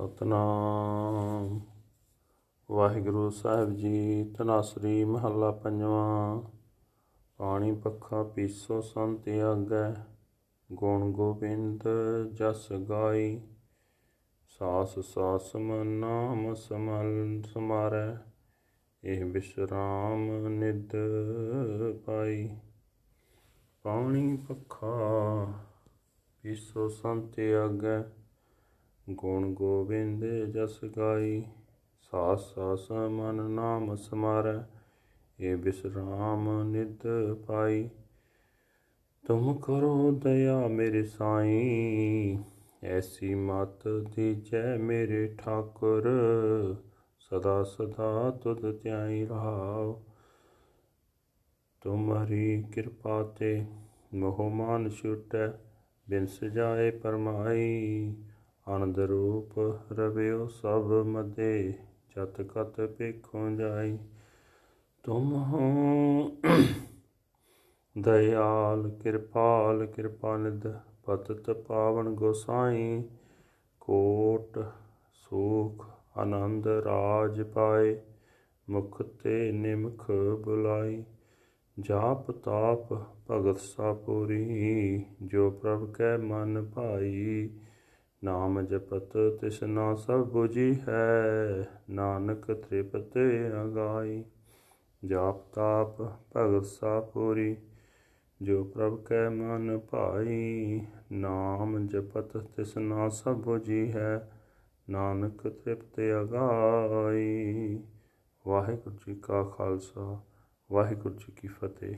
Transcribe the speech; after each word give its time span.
ਸਤਨਾਮ। 0.00 1.60
ਵਾਹਿਗੁਰੂ 2.70 3.30
ਸਾਹਿਬ 3.30 3.70
ਜੀ, 3.70 4.24
ਤਨਾਸਰੀ 4.38 5.04
ਮਹੱਲਾ 5.04 5.50
ਪੰਜਵਾਂ। 5.50 6.42
ਪਾਣੀ 7.36 7.72
ਪੱਖਾ 7.72 8.22
ਪੀਸੋ 8.22 8.80
ਸੰਤ 8.80 9.28
ਆਗੈ, 9.28 10.02
ਗੁਣ 10.72 11.12
ਗੋਬਿੰਦ 11.12 11.82
ਜਸ 12.32 12.72
ਗਾਈ। 12.72 13.40
ਸਾਸ 14.58 14.98
ਸਾਸ 14.98 15.56
ਮਨ 15.56 15.86
ਨਾਮ 15.86 16.54
ਸਮਲ 16.54 17.42
ਸਮਾਰੈ, 17.54 18.16
ਇਹ 19.04 19.24
ਵਿਸ਼ਰਾਮ 19.24 20.48
ਨਿਦ 20.48 20.90
ਪਾਈ। 22.06 22.56
ਪਾਣੀ 23.82 24.38
ਪੱਖਾ 24.48 25.44
ਪੀਸੋ 26.42 26.88
ਸੰਤ 26.88 27.40
ਆਗੈ 27.40 28.19
ਗੁਣ 29.10 29.52
ਗੋਬਿੰਦ 29.54 30.24
ਜਸ 30.24 30.78
ਗਾਈ, 30.98 31.42
ਸਾਸ 32.12 32.54
ਸਾਸ 32.54 32.90
ਮਨ 32.90 33.42
ਨਾਮ 33.50 33.94
ਸਮਾਰੈ 33.96 34.58
ਏ 35.40 35.54
ਬਿਸਰਾਮ 35.54 36.62
ਨਿਦ 36.62 37.06
ਪਾਈ। 37.46 37.88
ਤੁਮ 39.26 39.54
ਕਰੋ 39.54 40.10
ਦਇਆ 40.12 40.66
ਮੇਰੇ 40.68 41.02
ਸਾਈਂ, 41.02 42.38
ਐਸੀ 42.82 43.34
ਮਤ 43.34 43.88
ਦੀਜੈ 44.14 44.76
ਮੇਰੇ 44.76 45.26
ਠਾਕੁਰ, 45.38 46.08
ਸਦਾ 47.20 47.62
ਸਦਾ 47.62 48.30
ਤੁਧ 48.30 48.80
ਧਿਆਈ 48.82 49.24
ਰਹਾਉ 49.26 50.00
ਤੁਮਰੀ 51.80 52.62
ਕਿਰਪਾ 52.62 53.22
ਤੇ 53.22 53.64
ਮੋਹ 54.14 54.50
ਮਾਨ 54.50 54.88
ਛੁਟੈ 54.90 55.48
ਬਿਨ 56.08 56.26
ਸਜਾਏ 56.26 56.90
ਪਰਮਾਈ। 56.90 58.14
ਆਨੰਦ 58.70 58.98
ਰੂਪ 58.98 59.76
ਰਵਿਓ 59.92 60.46
ਸਭ 60.46 60.84
ਮਦੇ, 61.06 61.74
ਜਤ 62.10 62.42
ਕਤ 62.42 62.80
ਪੇਖੋਂ 62.80 63.50
ਜਾਈ। 63.50 63.98
ਤੁਮ 65.02 65.32
ਹੋ 65.32 65.60
ਦਇਆਲ, 68.00 68.90
ਕਿਰਪਾਲ, 69.02 69.86
ਕਿਰਪਾ 69.86 70.36
ਨਿਧ, 70.36 70.72
ਪਤਤ 71.04 71.50
ਪਾਵਨ 71.50 72.08
ਗੋਸਾਈ। 72.08 73.02
ਕੋਟ, 73.80 74.58
ਸੁਖ, 75.12 75.86
ਆਨੰਦ 76.18 76.66
ਰਾਜ 76.66 77.42
ਪਾਏ, 77.42 78.00
ਮੁਖ 78.70 79.02
ਤੇ 79.02 79.52
ਨਿਮਖ 79.52 80.10
ਬੁਲਾਈ। 80.44 81.04
ਜਾਪ 81.80 82.30
ਤਾਪ 82.30 82.92
ਭਗਤ 83.30 83.58
ਸਾਪੂਰੀ 83.58 85.04
ਜੋ 85.22 85.50
ਪ੍ਰਭ 85.50 85.92
ਕੈ 85.92 86.16
ਮਨ 86.18 86.70
ਭਾਈ। 86.74 87.50
ਨਾਮ 88.24 88.66
ਜਪਤ 88.66 89.16
ਤਿਸਨਾ 89.40 89.94
ਸਭ 89.94 90.36
부ਜੀ 90.36 90.80
ਹੈ, 90.88 91.68
ਨਾਨਕ 91.90 92.52
ਤ੍ਰਿਪਤ 92.52 93.18
ਅਗਾਈ 93.64 94.24
ਜਾਪ 95.04 95.54
ਤਾਪ 95.54 96.02
ਭਗਤ 96.36 96.64
ਸਾਪੂਰੀ 96.64 97.56
ਜੋ 98.42 98.64
ਪ੍ਰਭ 98.64 99.04
ਕੈ 99.04 99.28
ਮਨ 99.28 99.78
ਭਾਈ, 99.78 100.80
ਨਾਮ 101.12 101.86
ਜਪਤ 101.86 102.36
ਤਿਸਨਾ 102.36 103.08
ਸਭ 103.08 103.48
부ਜੀ 103.48 103.92
ਹੈ, 103.92 104.32
ਨਾਨਕ 104.90 105.48
ਤ੍ਰਿਪਤ 105.48 106.00
ਅਗਾਈ 106.22 107.80
ਵਾਹਿਗੁਰੂ 108.46 108.96
ਜੀ 108.96 109.14
ਕਾ 109.14 109.42
ਖਾਲਸਾ, 109.42 110.20
ਵਾਹਿਗੁਰੂ 110.72 111.14
ਜੀ 111.14 111.32
ਕੀ 111.36 111.48
ਫਤਿਹ। 111.48 111.96